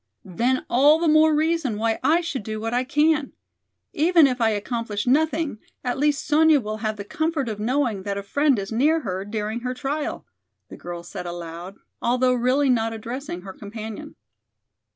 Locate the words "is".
8.57-8.71